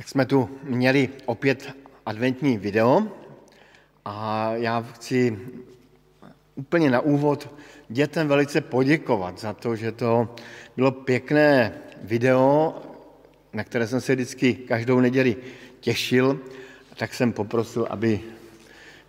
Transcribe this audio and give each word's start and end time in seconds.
Tak 0.00 0.08
jsme 0.08 0.26
tu 0.26 0.50
měli 0.62 1.08
opět 1.26 1.76
adventní 2.06 2.58
video 2.58 3.02
a 4.04 4.50
já 4.54 4.80
chci 4.80 5.38
úplně 6.54 6.90
na 6.90 7.00
úvod 7.00 7.54
dětem 7.88 8.28
velice 8.28 8.60
poděkovat 8.60 9.40
za 9.40 9.52
to, 9.52 9.76
že 9.76 9.92
to 9.92 10.34
bylo 10.76 10.90
pěkné 10.90 11.72
video, 12.02 12.74
na 13.52 13.64
které 13.64 13.86
jsem 13.86 14.00
se 14.00 14.14
vždycky 14.14 14.54
každou 14.54 15.00
neděli 15.00 15.36
těšil, 15.80 16.40
tak 16.96 17.14
jsem 17.14 17.32
poprosil, 17.32 17.86
aby 17.90 18.20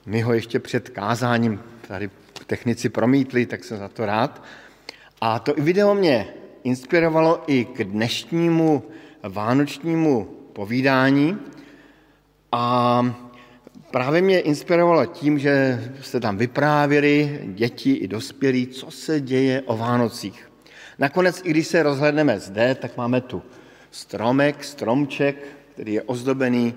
mi 0.05 0.21
ho 0.21 0.33
ještě 0.33 0.59
před 0.59 0.89
kázáním 0.89 1.59
tady 1.87 2.09
technici 2.47 2.89
promítli, 2.89 3.45
tak 3.45 3.63
jsem 3.63 3.77
za 3.77 3.87
to 3.87 4.05
rád. 4.05 4.43
A 5.21 5.39
to 5.39 5.53
video 5.57 5.95
mě 5.95 6.33
inspirovalo 6.63 7.43
i 7.47 7.65
k 7.65 7.83
dnešnímu 7.83 8.83
vánočnímu 9.23 10.40
povídání 10.53 11.37
a 12.51 13.15
právě 13.91 14.21
mě 14.21 14.39
inspirovalo 14.39 15.05
tím, 15.05 15.39
že 15.39 15.83
jste 16.01 16.19
tam 16.19 16.37
vyprávěli 16.37 17.39
děti 17.45 17.91
i 17.93 18.07
dospělí, 18.07 18.67
co 18.67 18.91
se 18.91 19.21
děje 19.21 19.61
o 19.61 19.77
Vánocích. 19.77 20.51
Nakonec, 20.99 21.41
i 21.43 21.49
když 21.49 21.67
se 21.67 21.83
rozhledneme 21.83 22.39
zde, 22.39 22.75
tak 22.75 22.97
máme 22.97 23.21
tu 23.21 23.41
stromek, 23.91 24.63
stromček, 24.63 25.35
který 25.73 25.93
je 25.93 26.01
ozdobený 26.01 26.75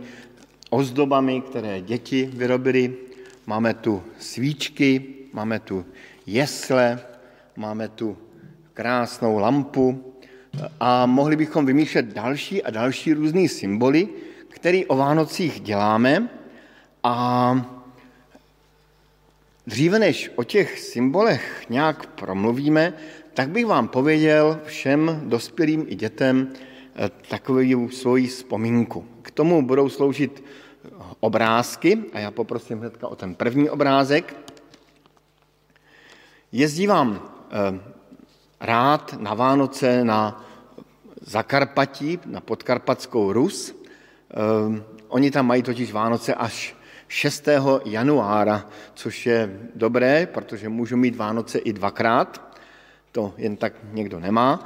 ozdobami, 0.70 1.40
které 1.40 1.80
děti 1.80 2.30
vyrobily. 2.32 2.94
Máme 3.46 3.74
tu 3.74 4.02
svíčky, 4.18 5.04
máme 5.32 5.60
tu 5.60 5.84
jesle, 6.26 7.00
máme 7.56 7.88
tu 7.88 8.16
krásnou 8.74 9.38
lampu, 9.38 10.13
a 10.80 11.06
mohli 11.06 11.36
bychom 11.36 11.66
vymýšlet 11.66 12.06
další 12.06 12.62
a 12.62 12.70
další 12.70 13.12
různé 13.12 13.48
symboly, 13.48 14.08
které 14.48 14.82
o 14.88 14.96
Vánocích 14.96 15.60
děláme 15.60 16.28
a 17.02 17.56
dříve 19.66 19.98
než 19.98 20.30
o 20.36 20.44
těch 20.44 20.80
symbolech 20.80 21.66
nějak 21.68 22.06
promluvíme, 22.06 22.92
tak 23.34 23.48
bych 23.48 23.66
vám 23.66 23.88
pověděl 23.88 24.60
všem 24.64 25.22
dospělým 25.24 25.84
i 25.88 25.94
dětem 25.94 26.48
eh, 26.52 27.10
takovou 27.28 27.88
svoji 27.88 28.26
vzpomínku. 28.26 29.04
K 29.22 29.30
tomu 29.30 29.66
budou 29.66 29.88
sloužit 29.88 30.44
obrázky 31.20 31.98
a 32.12 32.18
já 32.18 32.30
poprosím 32.30 32.78
hnedka 32.78 33.08
o 33.08 33.16
ten 33.16 33.34
první 33.34 33.70
obrázek. 33.70 34.36
Jezdívám 36.52 37.22
eh, 37.50 37.93
rád 38.64 39.16
na 39.20 39.34
Vánoce 39.34 40.04
na 40.04 40.44
Zakarpatí, 41.20 42.18
na 42.26 42.40
podkarpatskou 42.40 43.32
Rus. 43.32 43.76
Ehm, 44.30 44.84
oni 45.08 45.30
tam 45.30 45.46
mají 45.46 45.62
totiž 45.62 45.92
Vánoce 45.92 46.34
až 46.34 46.76
6. 47.08 47.48
januára, 47.84 48.66
což 48.94 49.26
je 49.26 49.60
dobré, 49.74 50.26
protože 50.26 50.68
můžu 50.68 50.96
mít 50.96 51.16
Vánoce 51.16 51.58
i 51.58 51.72
dvakrát, 51.72 52.58
to 53.12 53.34
jen 53.36 53.56
tak 53.56 53.72
někdo 53.92 54.20
nemá. 54.20 54.64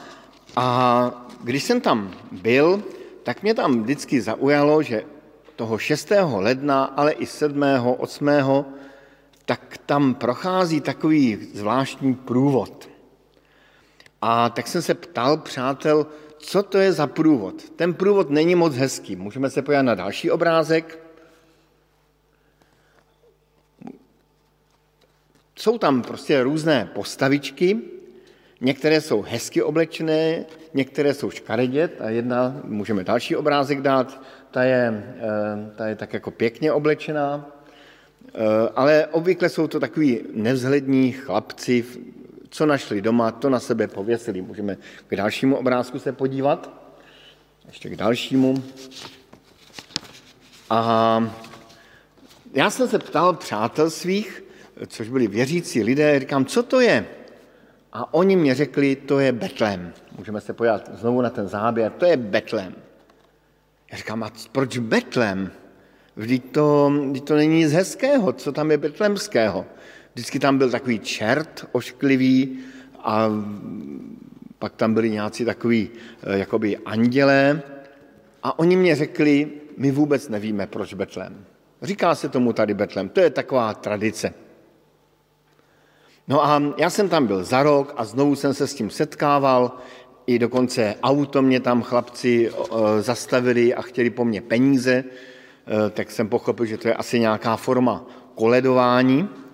A 0.56 1.10
když 1.44 1.62
jsem 1.62 1.80
tam 1.80 2.10
byl, 2.32 2.82
tak 3.22 3.42
mě 3.42 3.54
tam 3.54 3.82
vždycky 3.82 4.20
zaujalo, 4.20 4.82
že 4.82 5.02
toho 5.56 5.78
6. 5.78 6.12
ledna, 6.36 6.84
ale 6.84 7.12
i 7.12 7.26
7., 7.26 7.62
8., 7.98 8.28
tak 9.44 9.78
tam 9.86 10.14
prochází 10.14 10.80
takový 10.80 11.38
zvláštní 11.54 12.14
průvod. 12.14 12.88
A 14.22 14.48
tak 14.50 14.66
jsem 14.68 14.82
se 14.82 14.94
ptal 14.94 15.36
přátel, 15.36 16.06
co 16.38 16.62
to 16.62 16.78
je 16.78 16.92
za 16.92 17.06
průvod. 17.06 17.70
Ten 17.70 17.94
průvod 17.94 18.30
není 18.30 18.54
moc 18.54 18.74
hezký. 18.74 19.16
Můžeme 19.16 19.50
se 19.50 19.62
podívat 19.62 19.82
na 19.82 19.94
další 19.94 20.30
obrázek. 20.30 20.98
Jsou 25.56 25.78
tam 25.78 26.02
prostě 26.02 26.42
různé 26.42 26.90
postavičky, 26.94 27.78
některé 28.60 29.00
jsou 29.00 29.22
hezky 29.22 29.62
oblečené, 29.62 30.44
některé 30.74 31.14
jsou 31.14 31.30
škaredě, 31.30 31.90
a 32.00 32.10
jedna, 32.10 32.60
můžeme 32.64 33.04
další 33.04 33.36
obrázek 33.36 33.80
dát, 33.80 34.22
ta 34.50 34.62
je, 34.62 35.14
eh, 35.18 35.70
ta 35.76 35.86
je 35.86 35.96
tak 35.96 36.12
jako 36.12 36.30
pěkně 36.30 36.72
oblečená, 36.72 37.46
eh, 38.28 38.38
ale 38.74 39.06
obvykle 39.06 39.48
jsou 39.48 39.66
to 39.66 39.80
takový 39.80 40.20
nevzhlední 40.32 41.12
chlapci 41.12 41.84
co 42.50 42.66
našli 42.66 43.02
doma, 43.02 43.30
to 43.30 43.50
na 43.50 43.60
sebe 43.60 43.88
pověsili. 43.88 44.42
Můžeme 44.42 44.76
k 45.06 45.16
dalšímu 45.16 45.56
obrázku 45.56 45.98
se 45.98 46.12
podívat. 46.12 46.70
Ještě 47.66 47.90
k 47.90 47.96
dalšímu. 47.96 48.64
A 50.70 51.32
já 52.54 52.70
jsem 52.70 52.88
se 52.88 52.98
ptal 52.98 53.32
přátel 53.32 53.90
svých, 53.90 54.44
což 54.86 55.08
byli 55.08 55.26
věřící 55.26 55.82
lidé, 55.82 56.20
říkám, 56.20 56.44
co 56.44 56.62
to 56.62 56.80
je? 56.80 57.06
A 57.92 58.14
oni 58.14 58.36
mě 58.36 58.54
řekli, 58.54 58.96
to 58.96 59.18
je 59.18 59.32
Betlém. 59.32 59.92
Můžeme 60.18 60.40
se 60.40 60.52
podívat 60.52 60.90
znovu 60.94 61.22
na 61.22 61.30
ten 61.30 61.48
záběr, 61.48 61.92
to 61.92 62.04
je 62.04 62.16
Betlém. 62.16 62.74
Já 63.92 63.98
říkám, 63.98 64.22
a 64.22 64.32
proč 64.52 64.78
Betlém? 64.78 65.50
Vždyť 66.16 66.52
to, 66.52 66.92
vždyť 67.10 67.24
to 67.24 67.36
není 67.36 67.58
nic 67.58 67.72
hezkého, 67.72 68.32
co 68.32 68.52
tam 68.52 68.70
je 68.70 68.78
betlemského? 68.78 69.66
Vždycky 70.18 70.38
tam 70.38 70.58
byl 70.58 70.70
takový 70.70 70.98
čert 70.98 71.68
ošklivý 71.72 72.58
a 72.98 73.28
pak 74.58 74.76
tam 74.76 74.94
byli 74.94 75.10
nějací 75.10 75.44
takový 75.44 75.90
eh, 76.22 76.38
jakoby 76.38 76.76
andělé 76.76 77.62
a 78.42 78.58
oni 78.58 78.76
mě 78.76 78.96
řekli, 78.96 79.50
my 79.76 79.90
vůbec 79.90 80.28
nevíme, 80.28 80.66
proč 80.66 80.94
Betlem. 80.94 81.44
Říká 81.82 82.14
se 82.14 82.28
tomu 82.28 82.52
tady 82.52 82.74
Betlem, 82.74 83.08
to 83.08 83.20
je 83.20 83.30
taková 83.30 83.74
tradice. 83.74 84.34
No 86.28 86.44
a 86.44 86.62
já 86.76 86.90
jsem 86.90 87.08
tam 87.08 87.26
byl 87.26 87.44
za 87.44 87.62
rok 87.62 87.94
a 87.96 88.04
znovu 88.04 88.36
jsem 88.36 88.54
se 88.54 88.66
s 88.66 88.74
tím 88.74 88.90
setkával, 88.90 89.78
i 90.26 90.38
dokonce 90.38 90.94
auto 91.02 91.42
mě 91.42 91.60
tam 91.60 91.82
chlapci 91.82 92.50
eh, 92.50 93.02
zastavili 93.02 93.74
a 93.74 93.82
chtěli 93.82 94.10
po 94.10 94.24
mně 94.24 94.40
peníze, 94.40 95.04
eh, 95.04 95.90
tak 95.90 96.10
jsem 96.10 96.28
pochopil, 96.28 96.66
že 96.66 96.78
to 96.78 96.88
je 96.88 96.94
asi 96.94 97.20
nějaká 97.20 97.56
forma 97.56 98.06
koledování. 98.34 99.47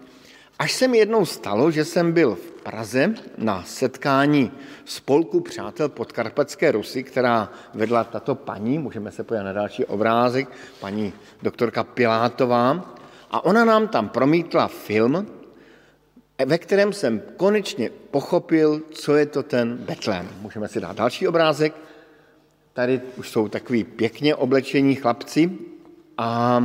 Až 0.59 0.72
se 0.72 0.88
mi 0.88 0.98
jednou 0.98 1.26
stalo, 1.26 1.70
že 1.70 1.84
jsem 1.84 2.12
byl 2.12 2.34
v 2.34 2.50
Praze 2.62 3.15
na 3.38 3.62
setkání 3.62 4.53
spolku 4.84 5.41
přátel 5.41 5.88
podkarpatské 5.88 6.72
Rusy, 6.72 7.03
která 7.03 7.53
vedla 7.75 8.04
tato 8.04 8.34
paní, 8.34 8.78
můžeme 8.78 9.10
se 9.10 9.25
podívat 9.25 9.43
na 9.44 9.53
další 9.53 9.84
obrázek, 9.84 10.48
paní 10.81 11.12
doktorka 11.43 11.84
Pilátová, 11.84 12.94
a 13.31 13.44
ona 13.44 13.64
nám 13.64 13.88
tam 13.88 14.09
promítla 14.09 14.69
film, 14.69 15.26
ve 16.47 16.59
kterém 16.59 16.93
jsem 16.93 17.22
konečně 17.37 17.91
pochopil, 18.10 18.82
co 18.91 19.16
je 19.16 19.26
to 19.26 19.43
ten 19.43 19.76
Betlém. 19.76 20.28
Můžeme 20.41 20.69
si 20.69 20.81
dát 20.81 20.97
další 20.97 21.28
obrázek. 21.28 21.75
Tady 22.72 23.00
už 23.16 23.31
jsou 23.31 23.48
takový 23.48 23.84
pěkně 23.84 24.34
oblečení 24.34 24.94
chlapci 24.94 25.50
a 26.19 26.62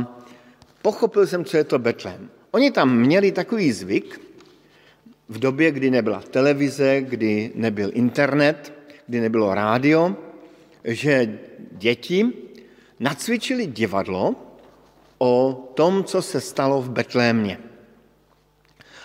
pochopil 0.82 1.26
jsem, 1.26 1.44
co 1.44 1.56
je 1.56 1.64
to 1.64 1.78
Betlém. 1.78 2.30
Oni 2.50 2.70
tam 2.70 2.98
měli 2.98 3.32
takový 3.32 3.72
zvyk 3.72 4.20
v 5.28 5.38
době, 5.38 5.70
kdy 5.70 5.90
nebyla 5.90 6.22
televize, 6.22 7.00
kdy 7.00 7.52
nebyl 7.54 7.90
internet, 7.94 8.72
kdy 9.06 9.20
nebylo 9.20 9.54
rádio, 9.54 10.16
že 10.84 11.38
děti 11.72 12.32
nacvičili 13.00 13.66
divadlo 13.66 14.34
o 15.18 15.52
tom, 15.74 16.04
co 16.04 16.22
se 16.22 16.40
stalo 16.40 16.82
v 16.82 16.90
Betlémě. 16.90 17.58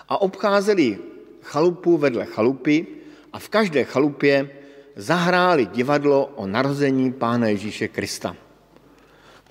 A 0.09 0.21
obcházeli 0.21 0.97
chalupu 1.41 1.97
vedle 1.97 2.25
chalupy 2.25 2.87
a 3.33 3.39
v 3.39 3.49
každé 3.49 3.83
chalupě 3.83 4.49
zahráli 4.95 5.65
divadlo 5.65 6.25
o 6.25 6.47
narození 6.47 7.13
Pána 7.13 7.47
Ježíše 7.47 7.87
Krista. 7.87 8.35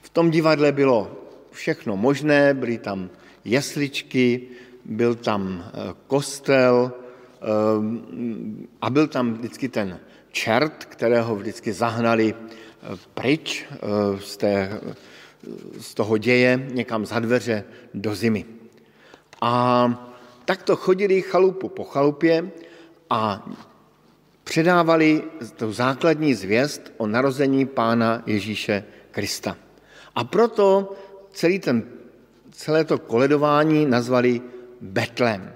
V 0.03 0.09
tom 0.09 0.31
divadle 0.31 0.73
bylo 0.73 1.11
všechno 1.51 1.97
možné, 1.97 2.55
byly 2.55 2.79
tam 2.79 3.11
jesličky, 3.45 4.41
byl 4.85 5.15
tam 5.15 5.65
eh, 5.65 5.95
kostel 6.07 6.93
eh, 6.93 7.47
a 8.81 8.91
byl 8.91 9.09
tam 9.09 9.35
vždycky 9.35 9.69
ten 9.69 10.01
čert, 10.31 10.85
kterého 10.85 11.37
vždycky 11.37 11.73
zahnali 11.73 12.35
eh, 12.35 12.97
pryč 13.15 13.67
z, 14.21 14.37
té, 14.37 14.81
z 15.81 15.95
toho 15.95 16.19
děje 16.19 16.69
někam 16.73 17.07
za 17.07 17.19
dveře 17.19 17.65
do 17.95 18.15
zimy. 18.15 18.45
A 19.41 20.11
tak 20.45 20.63
to 20.63 20.77
chodili 20.77 21.23
chalupu 21.23 21.69
po 21.69 21.85
chalupě 21.85 22.51
a 23.11 23.49
předávali 24.45 25.23
tu 25.57 25.73
základní 25.73 26.35
zvěst 26.35 26.93
o 26.97 27.07
narození 27.07 27.67
Pána 27.67 28.23
Ježíše 28.27 28.85
Krista. 29.11 29.57
A 30.15 30.25
proto 30.25 30.95
celý 31.33 31.59
ten 31.59 31.83
celé 32.55 32.85
to 32.85 32.99
koledování 32.99 33.87
nazvali 33.87 34.41
Betlem. 34.81 35.53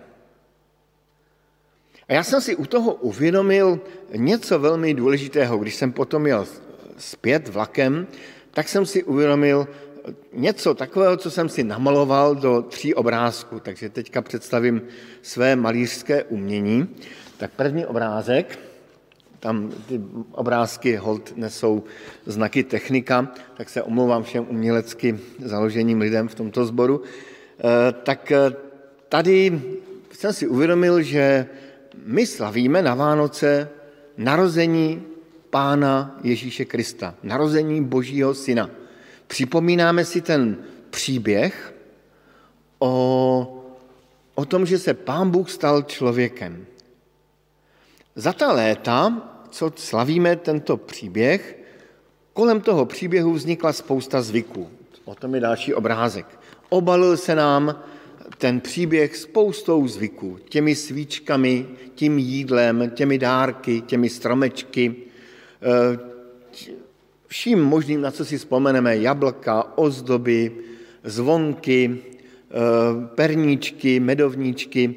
A 2.09 2.13
já 2.13 2.23
jsem 2.25 2.41
si 2.41 2.57
u 2.57 2.67
toho 2.67 2.95
uvědomil 2.95 3.81
něco 4.17 4.59
velmi 4.59 4.95
důležitého. 4.95 5.59
Když 5.59 5.75
jsem 5.75 5.93
potom 5.93 6.27
jel 6.27 6.47
zpět 6.99 7.49
vlakem, 7.49 8.07
tak 8.51 8.69
jsem 8.69 8.87
si 8.87 9.05
uvědomil 9.05 9.69
něco 10.33 10.75
takového, 10.75 11.17
co 11.17 11.31
jsem 11.31 11.49
si 11.49 11.65
namaloval 11.65 12.35
do 12.35 12.63
tří 12.63 12.95
obrázků. 12.95 13.61
Takže 13.61 13.89
teďka 13.89 14.23
představím 14.23 14.83
své 15.23 15.57
malířské 15.57 16.25
umění. 16.25 16.89
Tak 17.37 17.51
první 17.53 17.87
obrázek, 17.87 18.59
tam 19.41 19.71
ty 19.89 20.01
obrázky 20.33 20.97
hold 20.97 21.33
nesou 21.37 21.85
znaky 22.27 22.63
technika, 22.63 23.33
tak 23.57 23.69
se 23.69 23.83
omlouvám 23.83 24.23
všem 24.23 24.47
umělecky 24.49 25.19
založeným 25.45 26.01
lidem 26.01 26.29
v 26.29 26.35
tomto 26.35 26.65
sboru. 26.65 27.03
Eh, 27.03 27.93
tak 27.93 28.33
eh, 28.33 28.53
tady 29.09 29.63
jsem 30.13 30.33
si 30.33 30.47
uvědomil, 30.47 31.03
že 31.03 31.47
my 32.05 32.27
slavíme 32.27 32.83
na 32.83 32.95
Vánoce 32.95 33.69
narození 34.17 35.03
Pána 35.51 36.19
Ježíše 36.23 36.65
Krista, 36.65 37.15
narození 37.23 37.85
Božího 37.85 38.35
Syna. 38.35 38.71
Připomínáme 39.27 40.05
si 40.05 40.21
ten 40.21 40.57
příběh 40.91 41.75
o, 42.79 43.65
o 44.35 44.45
tom, 44.45 44.67
že 44.67 44.79
se 44.79 44.95
Pán 44.95 45.31
Bůh 45.31 45.51
stal 45.51 45.83
člověkem. 45.83 46.67
Za 48.19 48.33
ta 48.33 48.53
léta, 48.53 49.23
co 49.51 49.73
slavíme 49.77 50.37
tento 50.37 50.77
příběh, 50.77 51.59
kolem 52.33 52.61
toho 52.61 52.87
příběhu 52.87 53.33
vznikla 53.33 53.73
spousta 53.73 54.23
zvyků. 54.23 54.69
O 55.05 55.15
tom 55.15 55.35
je 55.35 55.41
další 55.41 55.75
obrázek. 55.75 56.27
Obalil 56.69 57.17
se 57.17 57.35
nám 57.35 57.83
ten 58.39 58.61
příběh 58.61 59.17
spoustou 59.17 59.89
zvyků, 59.89 60.39
těmi 60.49 60.75
svíčkami, 60.75 61.67
tím 61.95 62.19
jídlem, 62.19 62.91
těmi 62.91 63.19
dárky, 63.19 63.81
těmi 63.81 64.09
stromečky, 64.09 64.95
eh, 65.63 65.99
vším 67.27 67.63
možným, 67.63 68.01
na 68.01 68.11
co 68.11 68.25
si 68.25 68.39
vzpomeneme, 68.39 68.97
jablka, 68.97 69.79
ozdoby, 69.79 70.53
zvonky, 71.05 71.99
eh, 71.99 72.55
perníčky, 73.15 74.01
medovníčky. 74.01 74.95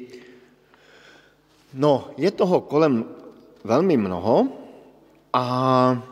No, 1.74 2.10
je 2.16 2.30
toho 2.30 2.60
kolem 2.60 3.04
velmi 3.64 3.96
mnoho 3.96 4.48
a 5.32 6.02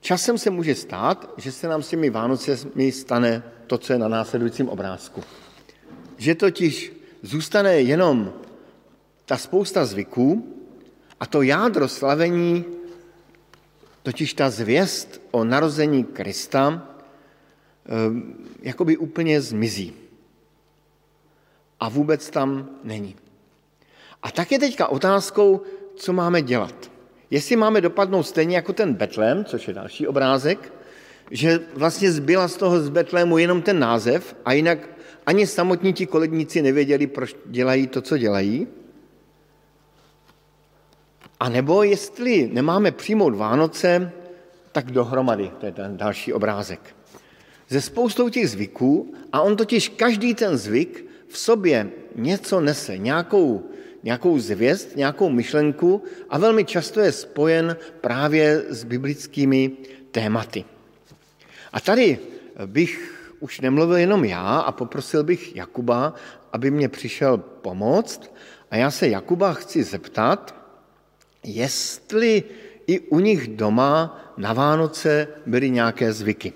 časem 0.00 0.38
se 0.38 0.50
může 0.50 0.74
stát, 0.74 1.30
že 1.36 1.52
se 1.52 1.68
nám 1.68 1.82
s 1.82 1.88
těmi 1.88 2.10
Vánocemi 2.10 2.92
stane 2.92 3.42
to, 3.66 3.78
co 3.78 3.92
je 3.92 3.98
na 3.98 4.08
následujícím 4.08 4.68
obrázku. 4.68 5.22
Že 6.16 6.34
totiž 6.34 6.92
zůstane 7.22 7.74
jenom 7.80 8.32
ta 9.24 9.36
spousta 9.36 9.84
zvyků 9.84 10.54
a 11.20 11.26
to 11.26 11.42
jádro 11.42 11.88
slavení, 11.88 12.64
totiž 14.02 14.34
ta 14.34 14.50
zvěst 14.50 15.20
o 15.30 15.44
narození 15.44 16.04
Krista, 16.04 16.88
eh, 17.86 17.90
jakoby 18.62 18.96
úplně 18.96 19.40
zmizí. 19.40 19.92
A 21.80 21.88
vůbec 21.88 22.30
tam 22.30 22.68
není. 22.84 23.16
A 24.24 24.30
tak 24.30 24.52
je 24.52 24.58
teďka 24.58 24.86
otázkou, 24.86 25.60
co 25.96 26.12
máme 26.12 26.42
dělat. 26.42 26.90
Jestli 27.30 27.56
máme 27.56 27.80
dopadnout 27.80 28.22
stejně 28.22 28.56
jako 28.56 28.72
ten 28.72 28.94
Betlém, 28.94 29.44
což 29.44 29.68
je 29.68 29.74
další 29.74 30.06
obrázek, 30.06 30.72
že 31.30 31.60
vlastně 31.74 32.12
zbyla 32.12 32.48
z 32.48 32.56
toho 32.56 32.80
z 32.80 32.88
Betlému 32.88 33.38
jenom 33.38 33.62
ten 33.62 33.78
název 33.78 34.36
a 34.44 34.52
jinak 34.52 34.78
ani 35.26 35.46
samotní 35.46 35.92
ti 35.92 36.06
koledníci 36.06 36.62
nevěděli, 36.62 37.06
proč 37.06 37.36
dělají 37.46 37.86
to, 37.86 38.00
co 38.00 38.18
dělají. 38.18 38.66
A 41.40 41.48
nebo 41.48 41.82
jestli 41.82 42.50
nemáme 42.52 42.90
přijmout 42.90 43.34
Vánoce, 43.34 44.12
tak 44.72 44.90
dohromady, 44.90 45.50
to 45.60 45.66
je 45.66 45.72
ten 45.72 45.96
další 45.96 46.32
obrázek. 46.32 46.96
Ze 47.68 47.80
spoustou 47.80 48.28
těch 48.28 48.50
zvyků, 48.50 49.14
a 49.32 49.40
on 49.40 49.56
totiž 49.56 49.88
každý 49.88 50.34
ten 50.34 50.56
zvyk 50.56 51.04
v 51.28 51.38
sobě 51.38 51.90
něco 52.14 52.60
nese, 52.60 52.98
nějakou, 52.98 53.62
nějakou 54.04 54.38
zvěst, 54.38 54.96
nějakou 54.96 55.30
myšlenku 55.30 56.02
a 56.28 56.38
velmi 56.38 56.64
často 56.64 57.00
je 57.00 57.12
spojen 57.12 57.76
právě 58.00 58.62
s 58.68 58.84
biblickými 58.84 59.70
tématy. 60.10 60.64
A 61.72 61.80
tady 61.80 62.18
bych 62.66 63.20
už 63.40 63.60
nemluvil 63.60 63.96
jenom 63.96 64.24
já 64.24 64.58
a 64.58 64.72
poprosil 64.72 65.24
bych 65.24 65.56
Jakuba, 65.56 66.14
aby 66.52 66.70
mě 66.70 66.88
přišel 66.88 67.38
pomoct. 67.38 68.34
A 68.70 68.76
já 68.76 68.90
se 68.90 69.08
Jakuba 69.08 69.52
chci 69.52 69.82
zeptat, 69.82 70.54
jestli 71.44 72.42
i 72.86 73.00
u 73.00 73.20
nich 73.20 73.48
doma 73.48 74.20
na 74.36 74.52
Vánoce 74.52 75.28
byly 75.46 75.70
nějaké 75.70 76.12
zvyky. 76.12 76.52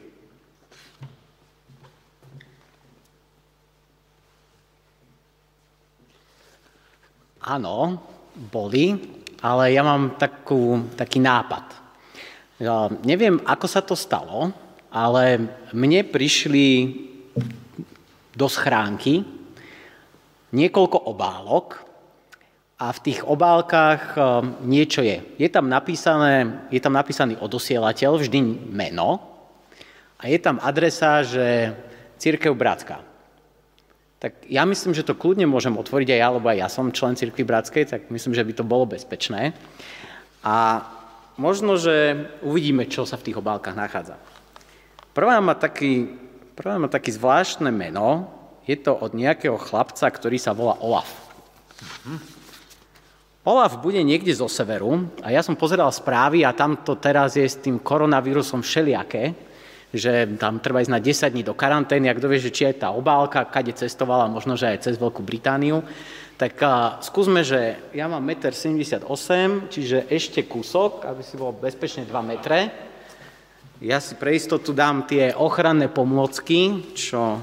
Áno, 7.38 8.02
boli, 8.34 8.98
ale 9.42 9.70
ja 9.70 9.86
mám 9.86 10.18
takú, 10.18 10.90
taký 10.98 11.22
nápad. 11.22 11.66
Ja 12.58 12.90
neviem, 13.06 13.38
ako 13.46 13.66
sa 13.70 13.82
to 13.82 13.94
stalo, 13.94 14.50
ale 14.90 15.46
mne 15.70 16.02
prišli 16.02 16.66
do 18.34 18.46
schránky 18.50 19.22
niekoľko 20.50 20.98
obálok 21.10 21.78
a 22.78 22.94
v 22.94 23.02
tých 23.02 23.20
obálkach 23.26 24.14
eh, 24.14 24.24
niečo 24.66 25.02
je. 25.02 25.22
Je 25.38 25.48
tam, 25.50 25.66
napísané, 25.70 26.66
je 26.70 26.80
tam 26.82 26.94
napísaný 26.94 27.38
odosielateľ, 27.38 28.18
vždy 28.18 28.38
meno 28.70 29.22
a 30.18 30.26
je 30.26 30.38
tam 30.42 30.58
adresa, 30.62 31.22
že 31.22 31.74
Církev 32.18 32.50
Bratská. 32.54 33.07
Tak 34.18 34.50
ja 34.50 34.66
myslím, 34.66 34.98
že 34.98 35.06
to 35.06 35.14
kľudne 35.14 35.46
môžem 35.46 35.78
otvoriť 35.78 36.08
aj 36.10 36.20
ja, 36.20 36.28
lebo 36.34 36.46
aj 36.50 36.58
ja 36.58 36.68
som 36.68 36.90
člen 36.90 37.14
Církvy 37.14 37.46
Bratskej, 37.46 37.84
tak 37.86 38.00
myslím, 38.10 38.34
že 38.34 38.42
by 38.42 38.52
to 38.58 38.64
bolo 38.66 38.82
bezpečné. 38.90 39.54
A 40.42 40.82
možno, 41.38 41.78
že 41.78 42.26
uvidíme, 42.42 42.90
čo 42.90 43.06
sa 43.06 43.14
v 43.14 43.30
tých 43.30 43.38
obálkach 43.38 43.78
nachádza. 43.78 44.18
Prvá 45.14 45.38
má 45.38 45.54
taký, 45.54 46.18
prvá 46.58 46.82
má 46.82 46.90
taký 46.90 47.14
zvláštne 47.14 47.70
meno. 47.70 48.26
Je 48.66 48.74
to 48.74 48.90
od 48.90 49.14
nejakého 49.14 49.54
chlapca, 49.54 50.10
ktorý 50.10 50.34
sa 50.34 50.50
volá 50.50 50.74
Olaf. 50.82 51.08
Olaf 53.46 53.80
bude 53.80 54.02
niekde 54.02 54.34
zo 54.34 54.50
severu 54.50 55.08
a 55.24 55.32
ja 55.32 55.40
som 55.40 55.56
pozeral 55.56 55.88
správy 55.94 56.44
a 56.44 56.52
tam 56.52 56.84
to 56.84 56.98
teraz 57.00 57.38
je 57.38 57.46
s 57.48 57.56
tým 57.56 57.80
koronavírusom 57.80 58.60
všelijaké, 58.60 59.32
že 59.94 60.28
tam 60.36 60.60
treba 60.60 60.84
ísť 60.84 60.92
na 60.92 61.00
10 61.00 61.32
dní 61.32 61.42
do 61.44 61.56
karantény 61.56 62.12
a 62.12 62.16
kto 62.16 62.28
že 62.36 62.52
či 62.52 62.68
je 62.68 62.84
tá 62.84 62.92
obálka, 62.92 63.48
kade 63.48 63.72
cestovala, 63.72 64.28
možno, 64.28 64.52
že 64.52 64.68
aj 64.68 64.84
cez 64.84 64.94
Veľkú 65.00 65.24
Britániu. 65.24 65.80
Tak 66.36 66.54
a, 66.62 67.00
skúsme, 67.00 67.40
že 67.40 67.80
ja 67.96 68.06
mám 68.06 68.22
1,78 68.22 69.00
m, 69.48 69.52
čiže 69.72 70.06
ešte 70.12 70.44
kúsok, 70.44 71.08
aby 71.08 71.22
si 71.24 71.34
bol 71.40 71.56
bezpečne 71.56 72.04
2 72.04 72.12
metre. 72.22 72.68
Ja 73.80 74.02
si 74.02 74.18
pre 74.18 74.36
istotu 74.36 74.76
dám 74.76 75.08
tie 75.08 75.32
ochranné 75.32 75.88
pomôcky, 75.88 76.92
čo, 76.92 77.40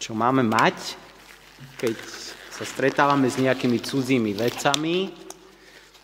čo 0.00 0.10
máme 0.16 0.42
mať, 0.42 0.96
keď 1.76 1.94
sa 2.56 2.64
stretávame 2.64 3.28
s 3.28 3.36
nejakými 3.36 3.76
cudzími 3.84 4.32
vecami, 4.32 5.25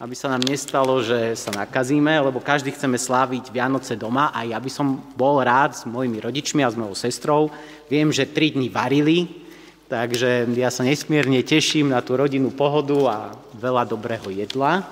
aby 0.03 0.19
sa 0.19 0.35
nám 0.35 0.43
nestalo, 0.43 0.99
že 0.99 1.39
sa 1.39 1.55
nakazíme, 1.55 2.11
lebo 2.11 2.43
každý 2.43 2.75
chceme 2.75 2.99
sláviť 2.99 3.55
Vianoce 3.55 3.95
doma 3.95 4.35
a 4.35 4.43
ja 4.43 4.59
by 4.59 4.67
som 4.67 4.99
bol 5.15 5.39
rád 5.39 5.79
s 5.79 5.87
mojimi 5.87 6.19
rodičmi 6.19 6.67
a 6.67 6.75
s 6.75 6.75
mojou 6.75 6.99
sestrou. 6.99 7.55
Viem, 7.87 8.11
že 8.11 8.27
tri 8.27 8.51
dni 8.51 8.67
varili, 8.67 9.31
takže 9.87 10.51
ja 10.59 10.75
sa 10.75 10.83
nesmierne 10.83 11.39
teším 11.47 11.95
na 11.95 12.03
tú 12.03 12.19
rodinnú 12.19 12.51
pohodu 12.51 12.99
a 13.07 13.17
veľa 13.55 13.87
dobrého 13.87 14.27
jedla 14.35 14.83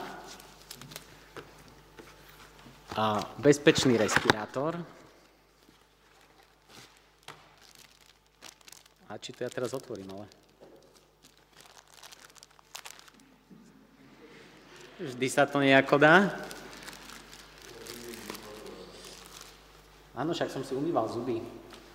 a 2.94 3.18
bezpečný 3.42 3.98
respirátor. 3.98 4.78
A 9.10 9.18
či 9.18 9.34
to 9.34 9.42
ja 9.42 9.50
teraz 9.50 9.74
otvorím, 9.74 10.06
ale... 10.14 10.49
Vždy 15.00 15.32
sa 15.32 15.48
to 15.48 15.64
nejako 15.64 15.96
dá. 15.96 16.28
Áno, 20.12 20.36
však 20.36 20.52
som 20.52 20.60
si 20.60 20.76
umýval 20.76 21.08
zuby. 21.08 21.40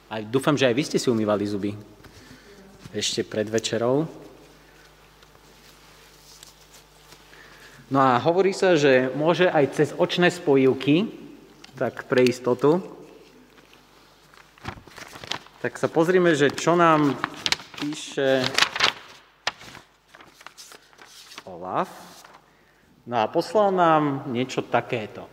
A 0.10 0.26
dúfam, 0.26 0.58
že 0.58 0.66
aj 0.66 0.74
vy 0.74 0.84
ste 0.90 0.98
si 0.98 1.14
umývali 1.14 1.46
zuby. 1.46 1.78
Ešte 2.90 3.22
pred 3.22 3.46
večerou. 3.46 4.10
No 7.94 8.02
a 8.02 8.18
hovorí 8.18 8.58
sa, 8.58 8.74
že 8.74 9.14
môže 9.14 9.54
aj 9.54 9.66
cez 9.78 9.90
očné 9.94 10.34
spojivky, 10.34 11.06
tak 11.78 12.10
pre 12.10 12.26
istotu. 12.26 12.82
Tak 15.62 15.78
sa 15.78 15.86
pozrime, 15.94 16.34
že 16.34 16.50
čo 16.50 16.74
nám 16.74 17.14
píše 17.78 18.42
Olaf. 21.46 22.05
No 23.06 23.22
a 23.22 23.30
poslal 23.30 23.70
nám 23.70 24.26
niečo 24.34 24.66
takéto. 24.66 25.30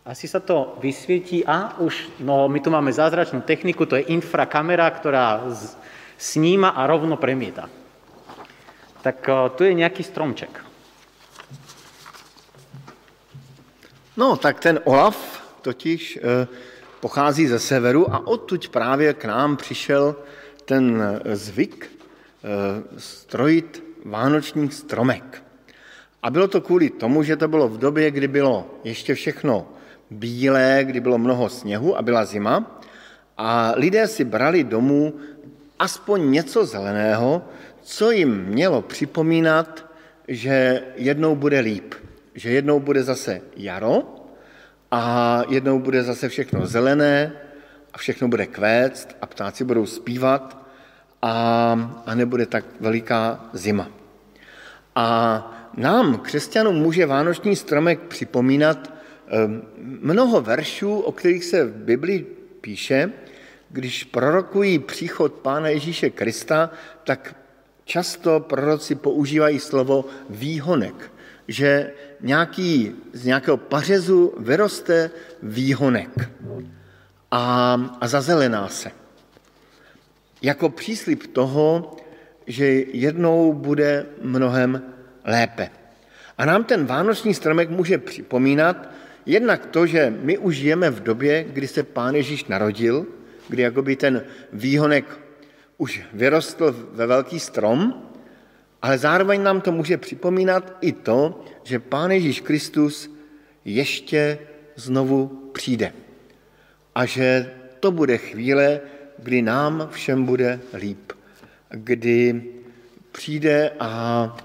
Asi 0.00 0.24
sa 0.24 0.40
to 0.40 0.80
vysvietí 0.80 1.44
a 1.44 1.76
už, 1.78 2.24
no 2.24 2.48
my 2.48 2.58
tu 2.58 2.72
máme 2.72 2.88
zázračnú 2.88 3.44
techniku, 3.44 3.84
to 3.84 4.00
je 4.00 4.08
infrakamera, 4.10 4.88
ktorá 4.90 5.44
sníma 6.16 6.72
a 6.72 6.88
rovno 6.88 7.20
premieta. 7.20 7.68
Tak 9.04 9.28
tu 9.54 9.64
je 9.64 9.76
nějaký 9.76 10.02
stromček. 10.02 10.50
No, 14.16 14.36
tak 14.36 14.60
ten 14.60 14.80
Olaf 14.84 15.16
totiž 15.62 16.16
e, 16.16 16.48
pochází 17.00 17.46
ze 17.46 17.58
severu 17.58 18.14
a 18.14 18.26
odtud 18.26 18.68
právě 18.68 19.14
k 19.14 19.24
nám 19.24 19.56
přišel 19.56 20.16
ten 20.70 21.02
zvyk 21.34 21.90
uh, 21.90 22.50
strojit 22.98 23.82
vánoční 24.04 24.70
stromek. 24.70 25.42
A 26.22 26.30
bylo 26.30 26.48
to 26.48 26.60
kvůli 26.60 26.90
tomu, 26.90 27.22
že 27.22 27.36
to 27.36 27.48
bylo 27.48 27.68
v 27.68 27.78
době, 27.78 28.10
kdy 28.10 28.28
bylo 28.28 28.78
ještě 28.84 29.14
všechno 29.14 29.66
bílé, 30.10 30.86
kdy 30.86 31.00
bylo 31.00 31.18
mnoho 31.18 31.48
sněhu 31.48 31.98
a 31.98 32.02
byla 32.02 32.24
zima 32.24 32.80
a 33.38 33.74
lidé 33.76 34.06
si 34.06 34.24
brali 34.24 34.64
domů 34.64 35.14
aspoň 35.78 36.30
něco 36.30 36.66
zeleného, 36.66 37.42
co 37.82 38.10
jim 38.10 38.30
mělo 38.54 38.82
připomínat, 38.82 39.90
že 40.28 40.82
jednou 40.94 41.34
bude 41.34 41.60
líp, 41.60 41.94
že 42.34 42.50
jednou 42.50 42.80
bude 42.80 43.02
zase 43.02 43.42
jaro 43.56 44.02
a 44.90 45.42
jednou 45.48 45.78
bude 45.78 46.02
zase 46.02 46.28
všechno 46.28 46.66
zelené 46.66 47.49
a 47.92 47.98
všechno 47.98 48.28
bude 48.28 48.46
kvéct 48.46 49.16
a 49.22 49.26
ptáci 49.26 49.64
budou 49.64 49.86
zpívat 49.86 50.66
a, 51.22 51.32
a 52.06 52.14
nebude 52.14 52.46
tak 52.46 52.64
veliká 52.80 53.50
zima. 53.52 53.88
A 54.94 55.70
nám, 55.76 56.18
křesťanům, 56.18 56.76
může 56.76 57.06
vánoční 57.06 57.56
stromek 57.56 58.00
připomínat 58.00 58.94
ehm, 59.28 59.62
mnoho 60.02 60.40
veršů, 60.40 60.98
o 60.98 61.12
kterých 61.12 61.44
se 61.44 61.64
v 61.64 61.76
Biblii 61.76 62.26
píše, 62.60 63.12
když 63.70 64.04
prorokují 64.04 64.78
příchod 64.78 65.32
Pána 65.32 65.68
Ježíše 65.68 66.10
Krista, 66.10 66.70
tak 67.04 67.36
často 67.84 68.40
proroci 68.40 68.94
používají 68.94 69.58
slovo 69.58 70.04
výhonek, 70.30 71.12
že 71.48 71.92
nějaký, 72.20 72.92
z 73.12 73.24
nějakého 73.24 73.56
pařezu 73.56 74.34
vyroste 74.38 75.10
výhonek 75.42 76.30
a, 77.30 77.74
a 78.00 78.08
zazelená 78.08 78.68
se. 78.68 78.90
Jako 80.42 80.68
příslip 80.68 81.26
toho, 81.26 81.96
že 82.46 82.66
jednou 82.92 83.52
bude 83.52 84.06
mnohem 84.22 84.82
lépe. 85.24 85.70
A 86.38 86.44
nám 86.44 86.64
ten 86.64 86.86
vánoční 86.86 87.34
stromek 87.34 87.70
může 87.70 87.98
připomínat 87.98 88.88
jednak 89.26 89.66
to, 89.66 89.86
že 89.86 90.14
my 90.22 90.38
už 90.38 90.56
žijeme 90.56 90.90
v 90.90 91.02
době, 91.02 91.44
kdy 91.44 91.68
se 91.68 91.82
Pán 91.82 92.14
Ježíš 92.14 92.44
narodil, 92.44 93.06
kdy 93.48 93.62
jakoby 93.62 93.96
ten 93.96 94.24
výhonek 94.52 95.04
už 95.78 96.02
vyrostl 96.12 96.88
ve 96.92 97.06
velký 97.06 97.40
strom, 97.40 98.02
ale 98.82 98.98
zároveň 98.98 99.42
nám 99.42 99.60
to 99.60 99.72
může 99.72 99.96
připomínat 99.96 100.76
i 100.80 100.92
to, 100.92 101.44
že 101.64 101.78
Pán 101.78 102.10
Ježíš 102.10 102.40
Kristus 102.40 103.10
ještě 103.64 104.38
znovu 104.76 105.50
přijde. 105.52 105.92
A 106.94 107.06
že 107.06 107.50
to 107.80 107.90
bude 107.90 108.18
chvíle, 108.18 108.80
kdy 109.18 109.42
nám 109.42 109.88
všem 109.92 110.24
bude 110.24 110.60
líp. 110.74 111.12
Kdy 111.70 112.42
přijde 113.12 113.70
a 113.80 114.36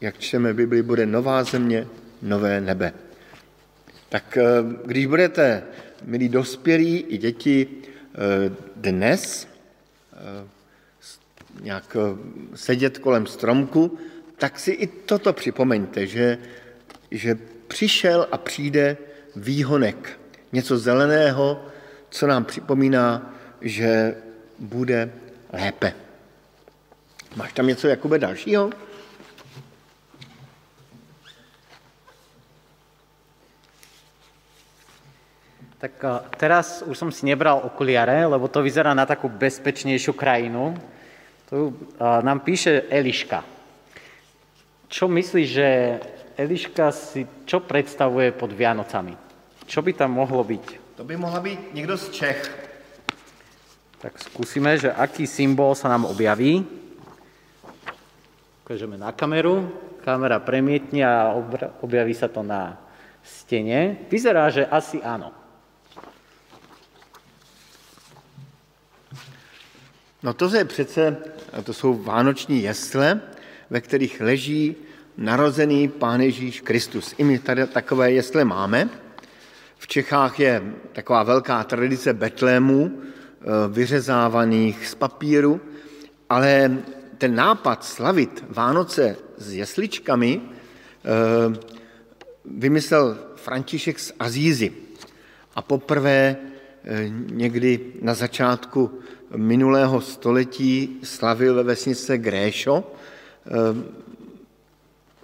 jak 0.00 0.18
čteme 0.18 0.52
v 0.52 0.56
Biblii, 0.56 0.82
bude 0.82 1.06
nová 1.06 1.44
země, 1.44 1.86
nové 2.22 2.60
nebe. 2.60 2.92
Tak 4.08 4.36
eh, 4.36 4.44
když 4.86 5.06
budete, 5.06 5.62
milí 6.04 6.28
dospělí 6.28 6.98
i 7.08 7.18
děti, 7.18 7.66
eh, 7.70 8.52
dnes 8.76 9.48
eh, 10.12 10.48
nějak 11.60 11.96
sedět 12.54 12.98
kolem 12.98 13.26
stromku, 13.26 13.98
tak 14.36 14.58
si 14.58 14.70
i 14.70 14.86
toto 14.86 15.32
připomeňte, 15.32 16.06
že, 16.06 16.38
že 17.10 17.38
přišel 17.68 18.28
a 18.32 18.38
přijde 18.38 18.96
výhonek, 19.36 20.20
něco 20.54 20.78
zeleného, 20.78 21.58
co 22.10 22.26
nám 22.26 22.44
připomíná, 22.44 23.34
že 23.60 24.14
bude 24.58 25.10
lépe. 25.52 25.92
Máš 27.36 27.52
tam 27.52 27.66
něco 27.66 27.88
Jakube 27.88 28.18
dalšího? 28.18 28.70
Tak 35.84 36.00
teraz 36.40 36.80
už 36.86 36.96
som 36.96 37.12
si 37.12 37.28
nebral 37.28 37.60
okuliare, 37.60 38.24
lebo 38.24 38.48
to 38.48 38.64
vyzerá 38.64 38.96
na 38.96 39.04
takú 39.04 39.28
bezpečnejšiu 39.28 40.16
krajinu. 40.16 40.72
Tu 41.50 41.76
nám 42.00 42.40
píše 42.40 42.88
Eliška. 42.88 43.44
Čo 44.88 45.12
myslíš, 45.12 45.48
že 45.50 45.68
Eliška 46.40 46.88
si 46.88 47.28
čo 47.44 47.60
predstavuje 47.60 48.32
pod 48.32 48.56
Vianocami? 48.56 49.23
Čo 49.66 49.82
by 49.82 49.92
tam 49.92 50.12
mohlo 50.12 50.44
byť? 50.44 50.96
To 50.96 51.04
by 51.04 51.16
mohla 51.16 51.40
být 51.40 51.74
někdo 51.74 51.98
z 51.98 52.10
Čech. 52.10 52.40
Tak 53.98 54.20
skúsime, 54.20 54.76
že 54.78 54.92
aký 54.92 55.24
symbol 55.26 55.72
sa 55.72 55.88
nám 55.88 56.04
objaví. 56.04 56.60
Ukážeme 58.64 59.00
na 59.00 59.12
kameru. 59.16 59.72
Kamera 60.04 60.36
premietne 60.36 61.00
a 61.00 61.32
objaví 61.80 62.12
sa 62.12 62.28
to 62.28 62.44
na 62.44 62.76
stene. 63.24 64.04
Vyzerá, 64.12 64.52
že 64.52 64.68
asi 64.68 65.00
áno. 65.00 65.32
No 70.20 70.36
to 70.36 70.48
je 70.52 70.64
přece, 70.64 71.16
to 71.64 71.72
jsou 71.72 71.94
vánoční 71.94 72.62
jesle, 72.62 73.20
ve 73.70 73.80
kterých 73.80 74.20
leží 74.20 74.76
narozený 75.16 75.88
Pán 75.88 76.20
Ježíš 76.20 76.60
Kristus. 76.60 77.14
I 77.18 77.24
my 77.24 77.38
tady 77.38 77.66
takové 77.66 78.12
jesle 78.12 78.44
máme. 78.44 79.03
V 79.84 79.86
Čechách 79.86 80.40
je 80.40 80.62
taková 80.92 81.22
velká 81.22 81.64
tradice 81.64 82.12
betlémů, 82.12 82.90
eh, 82.96 83.44
vyřezávaných 83.68 84.86
z 84.86 84.94
papíru, 84.94 85.60
ale 86.28 86.78
ten 87.18 87.34
nápad 87.34 87.84
slavit 87.84 88.44
Vánoce 88.48 89.16
s 89.36 89.52
jesličkami 89.52 90.40
eh, 90.40 91.60
vymyslel 92.44 93.18
František 93.36 94.00
z 94.00 94.12
Azízy. 94.18 94.72
A 95.54 95.62
poprvé 95.62 96.36
eh, 96.36 97.04
někdy 97.30 97.80
na 98.00 98.14
začátku 98.14 99.00
minulého 99.36 100.00
století 100.00 101.00
slavil 101.02 101.54
ve 101.54 101.62
vesnice 101.62 102.18
Gréšo 102.18 102.92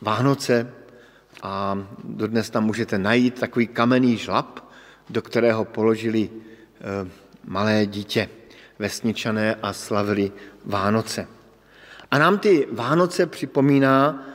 Vánoce 0.00 0.72
a 1.42 1.78
dodnes 2.04 2.50
tam 2.50 2.64
můžete 2.64 2.98
najít 2.98 3.40
takový 3.40 3.66
kamenný 3.66 4.16
žlab, 4.16 4.70
do 5.10 5.22
kterého 5.22 5.64
položili 5.64 6.30
eh, 6.30 7.10
malé 7.44 7.86
dítě 7.86 8.28
vesničané 8.78 9.54
a 9.54 9.72
slavili 9.72 10.32
Vánoce. 10.64 11.28
A 12.10 12.18
nám 12.18 12.38
ty 12.38 12.68
Vánoce 12.72 13.26
připomíná, 13.26 14.26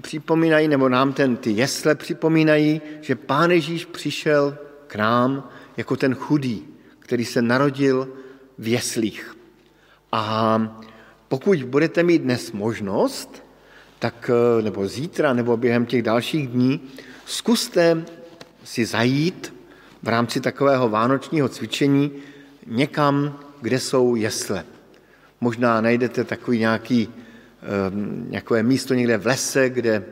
připomínají, 0.00 0.68
nebo 0.68 0.88
nám 0.88 1.12
ten, 1.12 1.36
ty 1.36 1.50
jesle 1.50 1.94
připomínají, 1.94 2.80
že 3.00 3.14
Pán 3.14 3.50
Ježíš 3.50 3.84
přišel 3.84 4.58
k 4.86 4.94
nám 4.94 5.48
jako 5.76 5.96
ten 5.96 6.14
chudý, 6.14 6.64
který 6.98 7.24
se 7.24 7.42
narodil 7.42 8.08
v 8.58 8.68
jeslích. 8.68 9.36
A 10.12 10.60
pokud 11.28 11.62
budete 11.62 12.02
mít 12.02 12.22
dnes 12.22 12.52
možnost, 12.52 13.42
tak 14.02 14.30
eh, 14.30 14.62
nebo 14.62 14.88
zítra, 14.88 15.32
nebo 15.32 15.56
během 15.56 15.86
těch 15.86 16.02
dalších 16.02 16.48
dní, 16.48 16.80
zkuste 17.26 18.02
si 18.64 18.86
zajít 18.86 19.54
v 20.02 20.08
rámci 20.08 20.40
takového 20.40 20.88
vánočního 20.88 21.48
cvičení 21.48 22.10
někam, 22.66 23.38
kde 23.60 23.78
jsou 23.78 24.16
jesle. 24.16 24.64
Možná 25.40 25.80
najdete 25.80 26.24
takový 26.24 26.58
nějaký, 26.58 27.08
eh, 27.08 27.66
nějaké 28.30 28.62
místo 28.62 28.94
někde 28.94 29.18
v 29.18 29.26
lese, 29.26 29.70
kde 29.70 29.94
eh, 29.94 30.02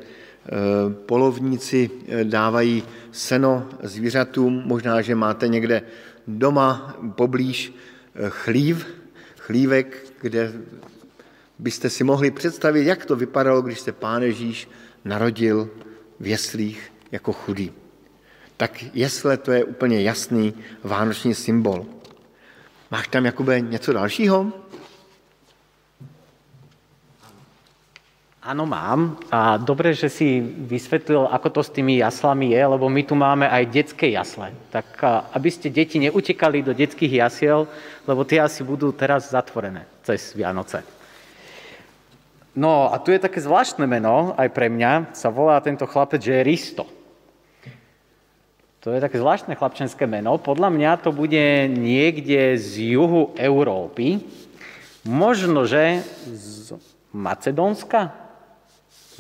polovníci 1.07 1.91
dávají 2.23 2.83
seno 3.13 3.69
zvířatům, 3.83 4.63
možná, 4.67 5.03
že 5.03 5.15
máte 5.15 5.49
někde 5.49 5.83
doma 6.27 6.95
poblíž 7.15 7.75
chlív, 8.29 8.87
chlívek, 9.39 10.07
kde 10.21 10.53
byste 11.61 11.91
si 11.91 12.05
mohli 12.05 12.31
představit, 12.31 12.85
jak 12.85 13.05
to 13.05 13.17
vypadalo, 13.17 13.63
když 13.63 13.81
se 13.81 13.93
Pán 13.93 14.23
Ježíš 14.23 14.69
narodil 15.05 15.71
v 16.21 16.27
jeslích 16.27 16.93
jako 17.13 17.33
chudý. 17.33 17.73
Tak 18.57 18.85
jesle 18.95 19.37
to 19.37 19.53
je 19.53 19.65
úplně 19.65 20.03
jasný 20.03 20.55
vánoční 20.85 21.35
symbol. 21.35 21.87
Máš 22.91 23.09
tam, 23.09 23.25
Jakube, 23.25 23.61
něco 23.61 23.93
dalšího? 23.93 24.53
Áno, 28.41 28.65
mám. 28.65 29.21
A 29.29 29.61
dobre, 29.61 29.93
že 29.93 30.09
si 30.09 30.41
vysvetlil, 30.41 31.29
ako 31.29 31.49
to 31.51 31.61
s 31.61 31.71
tými 31.77 32.01
jaslami 32.01 32.57
je, 32.57 32.63
lebo 32.67 32.89
my 32.89 33.03
tu 33.05 33.13
máme 33.13 33.45
aj 33.45 33.69
detské 33.69 34.17
jasle. 34.17 34.57
Tak 34.73 34.97
aby 35.37 35.49
ste 35.53 35.69
deti 35.69 36.01
neutekali 36.01 36.65
do 36.65 36.73
detských 36.73 37.21
jasiel, 37.21 37.69
lebo 38.09 38.25
tie 38.25 38.41
asi 38.41 38.65
budú 38.65 38.97
teraz 38.97 39.29
zatvorené 39.31 39.85
cez 40.03 40.33
Vianoce. 40.33 41.00
No 42.55 42.91
a 42.91 42.99
tu 42.99 43.15
je 43.15 43.23
také 43.23 43.39
zvláštne 43.39 43.87
meno, 43.87 44.35
aj 44.35 44.51
pre 44.51 44.67
mňa, 44.67 45.15
sa 45.15 45.31
volá 45.31 45.63
tento 45.63 45.87
chlapec, 45.87 46.19
že 46.19 46.43
je 46.43 46.47
Risto. 46.47 46.85
To 48.81 48.97
je 48.97 49.05
také 49.05 49.21
zvláštne 49.21 49.53
chlapčenské 49.61 50.09
meno. 50.09 50.41
Podľa 50.41 50.73
mňa 50.73 50.91
to 51.05 51.13
bude 51.13 51.69
niekde 51.69 52.57
z 52.57 52.97
juhu 52.97 53.37
Európy. 53.37 54.25
Možno, 55.05 55.69
že 55.69 56.01
z 56.25 56.81
Macedónska? 57.13 58.17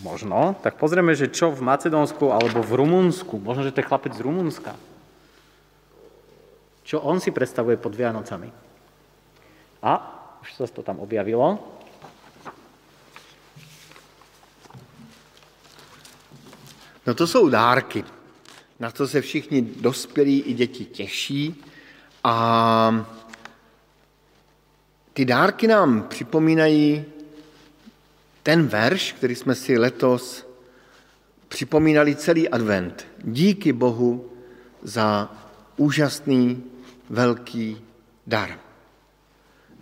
Možno. 0.01 0.57
Tak 0.65 0.81
pozrieme, 0.81 1.13
že 1.13 1.29
čo 1.29 1.53
v 1.53 1.61
Macedónsku 1.61 2.33
alebo 2.33 2.65
v 2.65 2.73
Rumunsku. 2.73 3.37
Možno, 3.37 3.69
že 3.69 3.73
to 3.77 3.85
je 3.85 3.89
chlapec 3.93 4.17
z 4.17 4.25
Rumunska. 4.25 4.73
Čo 6.89 7.05
on 7.05 7.21
si 7.21 7.29
predstavuje 7.29 7.77
pod 7.77 7.93
Vianocami? 7.93 8.49
A 9.85 9.93
už 10.41 10.57
sa 10.57 10.65
to 10.73 10.81
tam 10.81 11.05
objavilo. 11.05 11.61
No 17.11 17.14
to 17.14 17.26
jsou 17.26 17.49
dárky. 17.49 18.05
Na 18.81 18.90
to 18.90 19.09
se 19.09 19.21
všichni 19.21 19.62
dospělí 19.62 20.40
i 20.40 20.52
děti 20.52 20.85
těší. 20.85 21.64
A 22.25 23.07
ty 25.12 25.25
dárky 25.25 25.67
nám 25.67 26.02
připomínají 26.02 27.05
ten 28.43 28.67
verš, 28.67 29.12
který 29.12 29.35
jsme 29.35 29.55
si 29.55 29.79
letos 29.79 30.47
připomínali 31.49 32.14
celý 32.14 32.49
advent. 32.49 33.07
Díky 33.25 33.73
Bohu 33.73 34.31
za 34.83 35.35
úžasný 35.76 36.62
velký 37.09 37.83
dar. 38.26 38.59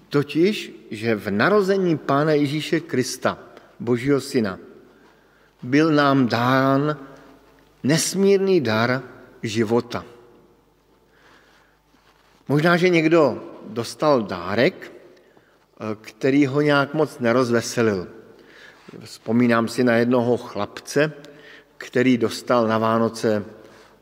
Totiž, 0.09 0.73
že 0.91 1.15
v 1.15 1.31
narození 1.31 1.99
Pána 1.99 2.33
Ježíše 2.33 2.81
Krista, 2.81 3.39
Božího 3.81 4.21
Syna, 4.21 4.59
byl 5.63 5.93
nám 5.93 6.27
dán 6.27 7.08
nesmírný 7.83 8.61
dar 8.61 9.03
života. 9.43 10.05
Možná, 12.49 12.77
že 12.77 12.89
někdo 12.89 13.45
dostal 13.67 14.23
dárek, 14.23 14.93
který 16.01 16.47
ho 16.47 16.61
nějak 16.61 16.95
moc 16.95 17.19
nerozveselil. 17.19 18.09
Vzpomínám 19.05 19.69
si 19.69 19.85
na 19.85 19.97
jednoho 19.97 20.37
chlapce, 20.37 21.13
který 21.77 22.19
dostal 22.19 22.67
na 22.67 22.79
Vánoce 22.79 23.45